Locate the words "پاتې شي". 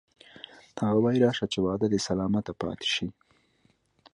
2.61-3.07